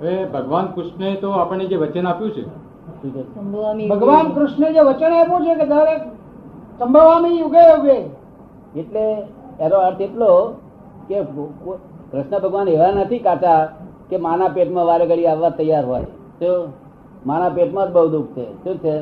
[0.00, 2.42] હવે ભગવાન કૃષ્ણે તો આપણને જે વચન આપ્યું છે
[3.88, 6.02] ભગવાન કૃષ્ણે જે વચન આપ્યું છે કે દરેક
[6.78, 7.98] સંભવામી યુગે યુગે.
[8.80, 9.04] એટલે
[9.60, 10.30] એનો અર્થ એટલો
[11.08, 11.16] કે
[12.12, 13.60] કૃષ્ણ ભગવાન એવા નથી કાચા
[14.10, 16.06] કે માના પેટમાં વારે ઘડી આવવા તૈયાર હોય.
[16.40, 16.50] તો
[17.26, 18.46] માના પેટમાં જ બહુ દુઃખ છે.
[18.64, 18.96] શું છે?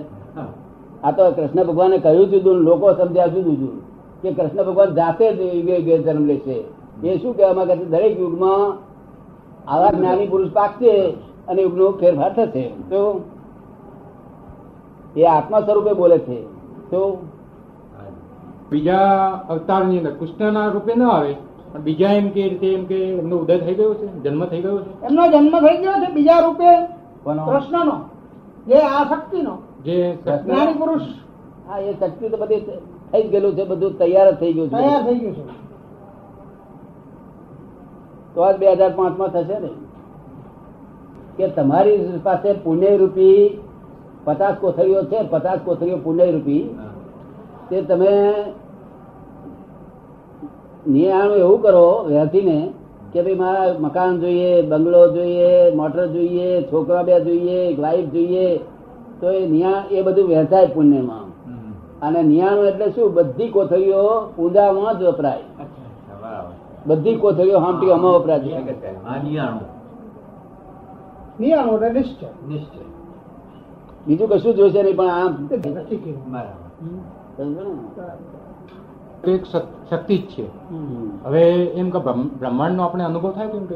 [1.03, 3.75] આ તો કૃષ્ણ ભગવાને કહ્યું દીધું લોકો સમજ્યા શું દીધું
[4.23, 6.57] કે કૃષ્ણ ભગવાન જાતે જ યુગે યુગે જન્મ લેશે.
[7.05, 7.85] એ શું કહેવા માંગે છે?
[7.85, 8.61] દરેક યુગમાં
[9.69, 10.93] આવા જ્ઞાની પુરુષ પાકશે
[11.49, 12.65] અને એમનો ફેરફાર થશે.
[12.91, 13.21] તો
[15.17, 16.39] એ આત્મા સ્વરૂપે બોલે છે.
[16.91, 17.01] તો
[18.71, 21.37] બીજા અવતારની અંદર કૃષ્ણના રૂપે ન આવે
[21.85, 24.91] બીજા એમ કે રીતે એમ કે એમનો ઉદય થઈ ગયો છે જન્મ થઈ ગયો છે.
[25.07, 26.71] એમનો જન્મ થઈ ગયો છે બીજા રૂપે?
[27.25, 27.97] કૃષ્ણનો
[28.67, 29.55] જે આ શક્તિનો.
[29.85, 31.07] જે જ્ઞાની પુરુષ.
[31.69, 32.61] હા એ શક્તિ તો બધી
[33.13, 35.43] થઈ ગયેલું છે બધું તૈયાર થઈ ગયું તૈયાર થઈ ગયું છે.
[38.35, 39.71] તો આજ બે હજાર પાંચમાં થશે ને.
[41.37, 43.61] કે તમારી પાસે પુણ્ય રૂપી
[44.25, 46.65] પચાસ કોથળીઓ છે પચાસ કોથળીઓ પુણ્ય રૂપી
[47.71, 48.13] તે તમે
[50.89, 52.59] નિયાણું એવું કરો વ્યાધીને
[53.13, 58.61] કે ભાઈ મારા મકાન જોઈએ બંગલો જોઈએ મોટર જોઈએ છોકરા બે જોઈએ વાઈફ જોઈએ
[59.21, 61.27] તો એ નિયા એ બધું વહેંચાય પુણ્યમાં.
[62.03, 63.15] અને નિયાણું એટલે શું?
[63.15, 65.45] બધી કોથળીઓ પૂજામાં જ વપરાય.
[66.87, 68.63] બધી કોથળીઓ હામટી અમા વપરાય છે
[69.23, 69.83] નિયાણું.
[72.49, 72.81] નિશ્ચય.
[74.07, 75.49] બીજું કશું જોશે નહીં પણ આમ?
[79.25, 79.45] એક
[79.91, 80.45] શક્તિ જ છે.
[81.25, 81.99] હવે એમ કે
[82.39, 83.75] બ્રહ્માંડ નો આપણે અનુભવ થાય કેમ કે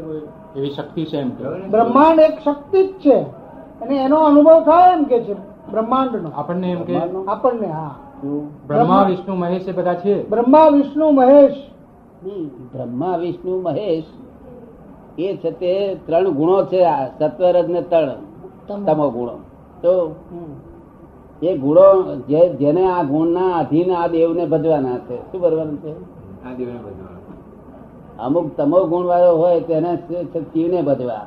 [0.56, 1.68] એવી શક્તિ છે એમ કે.
[1.68, 3.20] બ્રહ્માંડ એક શક્તિ જ છે.
[3.80, 5.34] અને એનો અનુભવ થાય એમ કે છે
[5.70, 7.94] બ્રહ્માંડ નો આપણને એમ કે આપણને હા.
[8.66, 10.28] બ્રહ્મા વિષ્ણુ મહેશ એ બધા છે.
[10.28, 11.52] બ્રહ્મા વિષ્ણુ મહેશ
[12.72, 14.04] બ્રહ્મા વિષ્ણુ મહેશ
[15.18, 15.72] એ છે તે
[16.06, 18.10] ત્રણ ગુણો છે આ સત્વરજ ને ત્રણ
[18.84, 19.36] તમો ગુણો.
[19.82, 20.14] તો
[21.42, 22.16] એ ગુણો
[22.60, 25.16] જેને આ ગુણના અધીન આ દેવ ને ભજવાના છે.
[25.32, 25.92] શું ભરવાનું છે?
[28.18, 29.98] અમુક તમો ગુણ વાળો હોય તેને
[30.52, 31.26] શિવ ને ભજવા.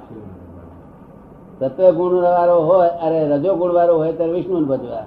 [1.60, 5.06] સત્વ ગુણ વાળો હોય અરે રજો ગુણ વાળો હોય ત્યારે વિષ્ણુને ભજવા.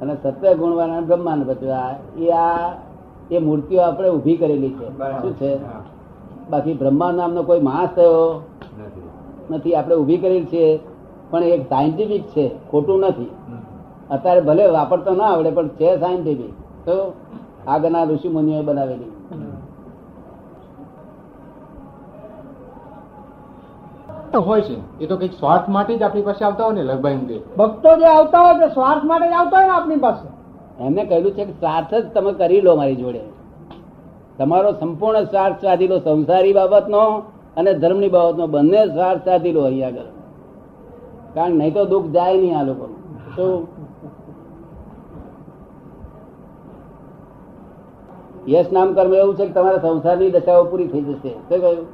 [0.00, 1.94] અને સત્વ ગુણ વાળા બ્રહ્માને ભજવા.
[2.18, 2.87] એ આ
[3.30, 4.88] એ મૂર્તિઓ આપણે ઊભી કરેલી છે.
[5.22, 5.52] શું છે?
[6.50, 8.42] બાકી બ્રહ્મા નામનો કોઈ માણસ થયો
[9.50, 9.74] નથી.
[9.74, 10.64] આપણે ઊભી કરેલી છે
[11.30, 13.30] પણ એક સાયન્ટિફિક છે ખોટું નથી.
[14.10, 16.52] અત્યારે ભલે વાપરતો ના આવડે પણ છે સાયન્ટિફિક
[16.84, 17.12] તો
[17.66, 19.12] આગળના ઋષિ મુનિઓએ બનાવેલી
[24.38, 24.76] હોય છે.
[25.00, 28.40] એ તો કંઈક સ્વાર્થ માટે જ આપણી પાસે આવતા હોય ને લગભગ ભક્તો જે આવતા
[28.40, 30.37] હોય તે સ્વાર્થ માટે જ આવતા હોય ને આપણી પાસે.
[30.86, 33.22] એમને કહ્યું છે કે સ્વાર્થ જ તમે કરી લો મારી જોડે.
[34.38, 37.02] તમારો સંપૂર્ણ સ્વાર્થ સાધી લો સંસારી બાબતનો
[37.56, 38.44] અને ધર્મની બાબતનો.
[38.54, 40.08] બંને સ્વાર્થ સાધી લો અહીંયા આગળ.
[41.34, 42.86] કારણ નહીં તો દુઃખ જાય નહીં આ લોકો
[43.36, 43.46] તો
[48.48, 51.32] યશ નામ કર્મ એવું છે કે તમારા સંસારની દશાઓ પૂરી થઈ જશે.
[51.48, 51.86] શું કહ્યું?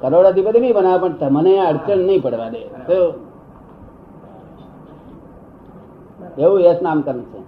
[0.00, 2.98] કરોડાધિપતિ નહીં બનાવે પણ તમને અડચણ નહીં પડવા દે તો
[6.38, 7.40] એવું યશ નામ કર્મ છે.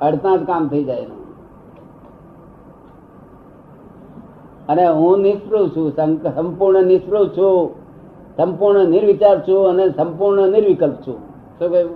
[0.00, 1.06] અડતા જ કામ થઈ જાય
[4.68, 5.92] અને હું નિષ્ફળ છું
[6.34, 7.74] સંપૂર્ણ નિષ્ફળ છું
[8.36, 11.18] સંપૂર્ણ નિર્વિચાર છું અને સંપૂર્ણ નિર્વિકલ્પ છું.
[11.58, 11.90] શું કહ્યું?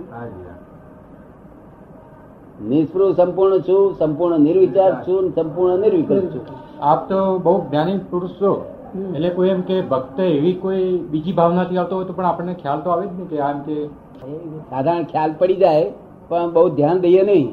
[2.69, 6.43] નિષ્ફળ સંપૂર્ણ છું સંપૂર્ણ નિર્વિચાર છું સંપૂર્ણ નિર્વિકલ્પ છું.
[6.81, 8.74] આપ તો બહુ જ્ઞાની પુરુષ છો.
[8.95, 12.79] એટલે કોઈ એમ કે ભક્ત એવી કોઈ બીજી ભાવનાથી આવતો હોય તો પણ આપણને ખ્યાલ
[12.81, 13.75] તો આવે જ ને કે આમ કે
[14.69, 15.85] સાધારણ ખ્યાલ પડી જાય
[16.29, 17.47] પણ બહુ ધ્યાન દઈએ નહીં.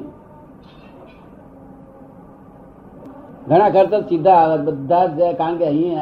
[3.48, 5.97] ઘણા ઘર તો સીધા આવે બધા જ કારણ કે અહીં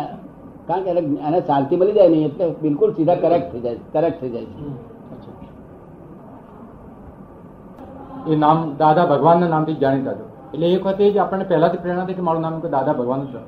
[0.68, 4.30] કારણ કે એને- શાંતિ મળી જાય નહીં એટલે બિલકુલ સીધા કરેક્ટ થઈ જાય કરેક્ટ થઈ
[4.30, 4.46] જાય
[8.26, 10.24] એ નામ દાદા ભગવાનના નામથી જાણીતા છો.
[10.54, 13.40] એટલે એક વખતે જ આપણને પહેલાથી પ્રેરણા થઈ કે મારું નામ કે દાદા ભગવાન છે.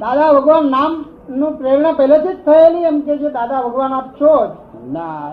[0.00, 4.50] દાદા ભગવાન નામનું પ્રેરણા પહેલેથી જ થયેલી એમ કે છે દાદા ભગવાન આપ છો જ.
[4.92, 5.28] ના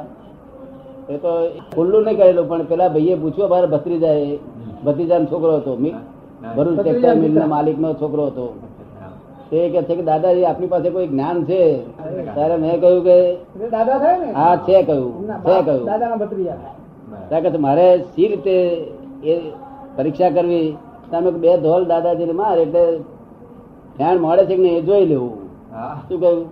[1.13, 1.31] એ તો
[1.75, 4.17] ખુલ્લું નહીં કરેલું પણ પેલા ભાઈએ પૂછ્યું મારા ભત્રીજા
[4.85, 5.73] ભત્રીજાનો છોકરો હતો
[6.55, 8.45] ભરૂચ ટેક્સટાઇલ મિલના માલિક નો છોકરો હતો.
[9.49, 11.61] તે કે છે કે દાદાજી આપની પાસે કોઈ જ્ઞાન છે?
[12.35, 13.17] ત્યારે મેં કહ્યું કે
[13.75, 14.29] દાદા થાય ને?
[14.39, 15.11] હા છે કહ્યું
[15.45, 15.85] છે કહ્યું.
[15.91, 16.57] દાદાના ભત્રીજા.
[17.43, 18.55] કહે મારે સી રીતે
[19.23, 19.33] એ
[19.97, 20.67] પરીક્ષા કરવી?
[21.11, 22.83] તમે બે ધોલ દાદાજીને માર એટલે
[23.97, 25.33] ધ્યાન મળે છે કે નહીં એ જોઈ લેવું.
[26.07, 26.45] શું કહ્યું?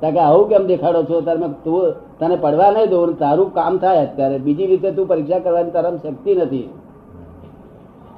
[0.00, 1.20] કે આવું કેમ દેખાડો છો?
[1.26, 4.38] તારે તું તને પડવા નહીં દઉં તારું કામ થાય અત્યારે.
[4.46, 6.68] બીજી રીતે તું પરીક્ષા કરવાની તારામાં શક્તિ નથી.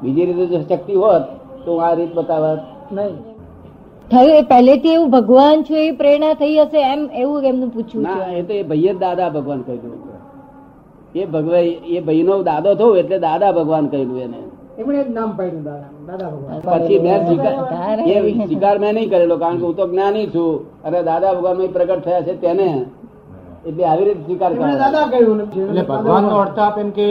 [0.02, 1.24] બીજી રીતે જો શક્તિ હોત
[1.64, 2.60] તો આ રીત બતાવત.
[2.92, 3.14] નહીં.
[4.10, 8.32] થયું એ પહેલેથી એવું ભગવાન છું એવી પ્રેરણા થઈ હશે એમ એવું એમનું પૂછ્યું ના
[8.38, 10.00] એ તો એ ભાઈએ દાદા ભગવાન કહ્યું.
[11.20, 11.64] એ ભગવાન
[11.96, 14.40] એ ભાઈનો દાદો થયો એટલે દાદા ભગવાન કહ્યું એને.
[14.80, 16.60] એમણે જ નામ પાડ્યું દાદા દાદા ભગવાન.
[16.66, 17.54] પછી મેં સ્વીકાર
[18.48, 20.52] સ્વીકાર મેં નહીં કરેલો કારણ કે હું તો જ્ઞાની છું.
[20.86, 22.68] અને દાદા ભગવાન પ્રગટ થયા છે તેને.
[23.68, 27.08] એટલે આવી રીતે સ્વીકાર એમણે કરે દાદા કહ્યું ને એટલે ભગવાનનો અર્થ આપ એમ કે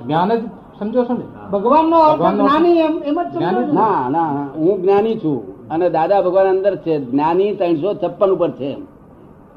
[0.00, 0.42] જ્ઞાન જ
[0.78, 1.26] સમજો છો ને?
[1.54, 2.00] ભગવાન નો
[2.38, 4.02] જ્ઞાની એમ એમ જ સમજો ના?
[4.16, 5.38] ના ના, હું જ્ઞાની છું.
[5.72, 6.94] અને દાદા ભગવાન અંદર છે.
[7.10, 8.70] જ્ઞાની ત્રણસો છપ્પન ઉપર છે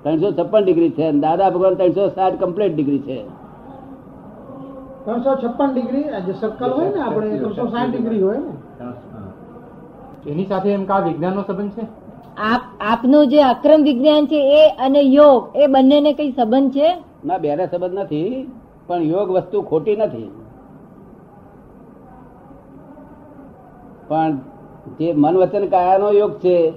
[0.04, 1.06] ત્રણસો છપ્પન ડિગ્રી છે.
[1.26, 3.20] દાદા ભગવાન ત્રણસો સાઠ કમ્પ્લીટ ડિગ્રી છે.
[5.06, 8.54] ત્રણસો છપ્પન ડિગ્રી જે સર્કલ હોય ને આપણે ત્રણસો સાઠ ડિગ્રી હોય ને.
[10.32, 11.88] એની સાથે એમ કા વિજ્ઞાનનો સંબંધ છે?
[12.38, 16.98] આપ આપનું જે અક્રમ વિજ્ઞાન છે એ અને યોગ એ બંનેને કઈ સંબંધ છે?
[17.26, 18.52] ના બેને સંબંધ નથી
[18.88, 20.32] પણ યોગ વસ્તુ ખોટી નથી.
[24.08, 24.38] પણ
[25.00, 26.74] જે મન વચન કાયાનો યોગ છે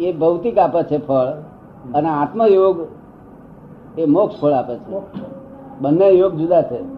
[0.00, 1.28] એ ભૌતિક આપે છે ફળ
[1.94, 2.86] અને આત્મયોગ
[3.98, 5.00] એ મોક્ષ ફળ આપે છે.
[5.80, 6.97] બંને યોગ જુદા છે.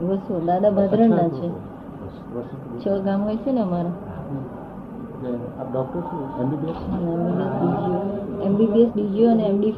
[0.00, 1.48] વસ્તુ દાદા ભાદરણના છે.
[2.80, 3.96] છ ગામ હોય છે ને અમારા.
[8.46, 9.74] એમબીબીએસ ડીજીઓ અને એમડી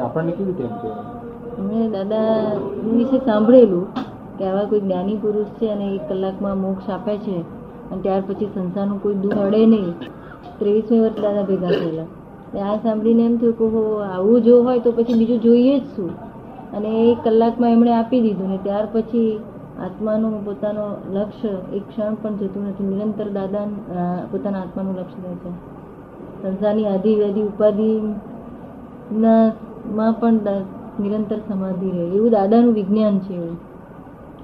[0.00, 0.54] આપણને કેવી
[1.58, 2.30] એમ દાદા
[2.96, 3.84] વિશે સાંભળેલું
[4.38, 7.36] કે આવા કોઈ જ્ઞાની પુરુષ છે અને એક કલાકમાં મોક્ષ આપે છે
[7.90, 9.94] અને ત્યાર પછી સંસારનું કોઈ દુઃખ અડે નહીં.
[10.58, 12.08] ત્રેવીસમી વર્ષ દાદા ભેગા થયેલા.
[12.64, 16.10] આ સાંભળીને એમ થયું કે હો આવું જો હોય તો પછી બીજું જોઈએ જ શું?
[16.76, 19.30] અને એક કલાકમાં એમણે આપી દીધું ને ત્યાર પછી
[19.78, 22.88] આત્માનું પોતાનો લક્ષ્ય એક ક્ષણ પણ જતું નથી.
[22.90, 23.66] નિરંતર દાદા
[24.32, 25.50] પોતાના આત્માનું લક્ષ્ય રહે છે.
[26.42, 27.88] સંસારની આધિવ્યાધિ ઉપાધિ
[29.18, 29.42] ના
[29.96, 30.48] માં પણ
[31.02, 32.04] નિરંતર સમાધિ રહે.
[32.16, 33.56] એવું દાદાનું વિજ્ઞાન છે એવું.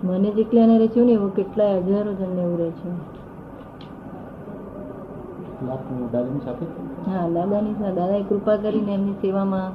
[0.03, 2.91] મને જેટલા એને છે ને એવું કેટલાય હજારો જણને એવું રહે છે?
[7.07, 9.73] હા દાદાની દાદાએ કૃપા કરીને એમની સેવામાં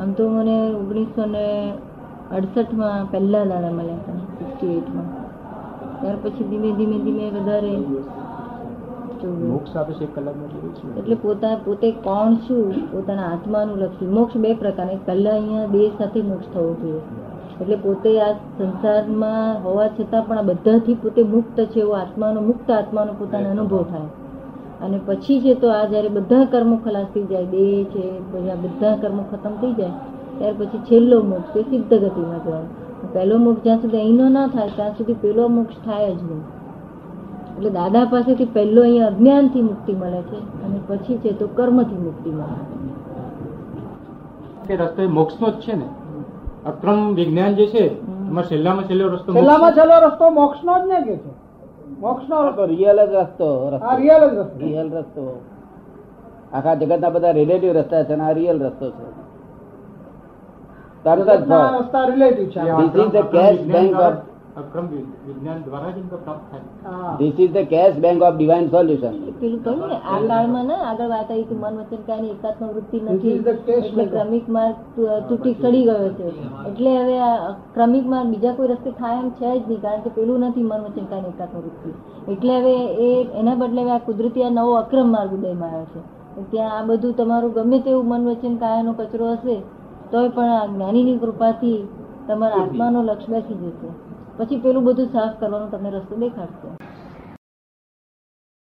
[0.00, 1.72] આમ તો મને ઓગણીસો ને
[2.32, 5.08] અડસઠમાં પહેલાં દાડા મળ્યા હતા સિક્સટી એટમાં
[6.00, 7.76] ત્યાર પછી ધીમે ધીમે ધીમે વધારે.
[9.26, 12.92] મોક્ષ આપે છે કલાકમાં એટલે પોતા પોતે કોણ છું?
[12.92, 14.06] પોતાના આત્માનું લક્ષી.
[14.06, 14.98] મોક્ષ બે પ્રકારના.
[15.06, 17.00] પહેલાં અહીંયા દેહ સાથે મોક્ષ થવો જોઈએ.
[17.60, 21.80] એટલે પોતે આ સંસારમાં હોવા છતાં પણ આ બધાથી પોતે મુક્ત છે.
[21.80, 24.25] એવો આત્માનો મુક્ત આત્માનો પોતાનો અનુભવ થાય.
[24.80, 28.96] અને પછી છે તો આ જ્યારે બધા કર્મો ખલાસ થઈ જાય બે છે બધા બધા
[28.96, 29.94] કર્મો ખતમ થઈ જાય
[30.38, 32.68] ત્યાર પછી છેલ્લો મોક્ષ તે સિદ્ધ ગતિમાં જવાનું
[33.12, 36.42] પહેલો મોક્ષ જ્યાં સુધી અહીંનો ના થાય ત્યાં સુધી પેલો મોક્ષ થાય જ નહીં.
[37.56, 42.30] એટલે દાદા પાસેથી પહેલો અહીંયા અજ્ઞાનથી મુક્તિ મળે છે અને પછી છે તો કર્મથી મુક્તિ
[42.30, 42.58] મળે
[44.66, 45.88] કે રસ્તો મોક્ષનો જ છે ને?
[46.64, 47.84] અક્રમ વિજ્ઞાન જે છે
[48.28, 51.30] એમાં છેલ્લામાં છેલ્લો રસ્તો છેલ્લામાં છેલ્લો રસ્તો મોક્ષનો જ ને કે છે?
[51.98, 54.58] મોક્ષનો રસ્તો રિયલ જ રસ્તો રિયલ જ રસ્તો.
[54.58, 55.42] રિયલ રસ્તો.
[56.52, 59.26] આખા જગતના બધા રિલેટિવ રસ્તા છે આ રિયલ રસ્તો છે.
[61.04, 64.25] ફળ રસ્તા રિલેટિવ છે.
[64.56, 66.60] Cash વિજ્ઞાન bank of- દ્વારા- અક્રમ વિજ્ઞાન દ્વારા જ ઇનકો પ્રાપ્ત થાય.
[67.18, 71.08] This is the cash bank of divine solution પેલું કહ્યું ને આ કાળમાં ને આગળ
[71.08, 73.36] વાત આવી કે મન વચન કાયની એકાત્મ વૃત્તિ નથી.
[73.36, 73.44] is
[73.84, 76.28] એટલે ક્રમિક માર્ગ તૂટી સડી ગયો છે.
[76.68, 80.10] એટલે હવે આ ક્રમિક માર્ગ બીજા કોઈ રસ્તે થાય એમ છે જ નહીં કારણ કે
[80.10, 81.90] પેલું નથી મન વચન કાયની એકાત્મ વૃત્તિ.
[82.32, 86.16] એટલે હવે એ એના બદલે આ કુદરતી આ નવો અક્રમ માર્ગ ઉદયમાં આવ્યો છે.
[86.50, 89.62] ત્યાં આ બધું તમારું ગમે તેવું મન વચન કાયાનો કચરો હશે
[90.10, 91.88] તોય પણ આ જ્ઞાનીની કૃપાથી
[92.28, 94.05] તમારા આત્માનો લક્ષ્ય બેસી જશે.
[94.38, 96.85] પછી પેલું બધું સાફ કરવાનો તમને રસ્તો દેખાડશે.